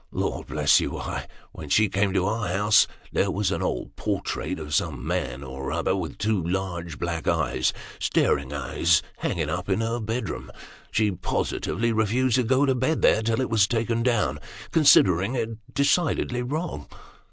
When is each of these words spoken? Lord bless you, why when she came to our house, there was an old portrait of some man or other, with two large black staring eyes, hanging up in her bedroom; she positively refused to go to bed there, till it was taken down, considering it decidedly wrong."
Lord 0.09 0.47
bless 0.47 0.79
you, 0.79 0.93
why 0.93 1.27
when 1.51 1.69
she 1.69 1.87
came 1.87 2.11
to 2.15 2.25
our 2.25 2.47
house, 2.47 2.87
there 3.11 3.29
was 3.29 3.51
an 3.51 3.61
old 3.61 3.95
portrait 3.95 4.57
of 4.57 4.73
some 4.73 5.05
man 5.05 5.43
or 5.43 5.71
other, 5.71 5.95
with 5.95 6.17
two 6.17 6.43
large 6.43 6.97
black 6.97 7.27
staring 7.99 8.51
eyes, 8.51 9.03
hanging 9.17 9.47
up 9.51 9.69
in 9.69 9.81
her 9.81 9.99
bedroom; 9.99 10.49
she 10.91 11.11
positively 11.11 11.93
refused 11.93 12.37
to 12.37 12.43
go 12.43 12.65
to 12.65 12.73
bed 12.73 13.03
there, 13.03 13.21
till 13.21 13.39
it 13.39 13.51
was 13.51 13.67
taken 13.67 14.01
down, 14.01 14.39
considering 14.71 15.35
it 15.35 15.51
decidedly 15.75 16.41
wrong." 16.41 16.87